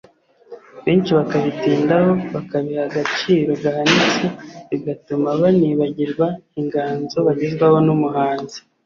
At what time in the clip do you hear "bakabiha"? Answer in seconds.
2.33-2.83